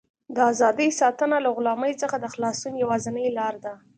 [0.35, 3.73] د ازادۍ ساتنه له غلامۍ څخه د خلاصون یوازینۍ لاره ده.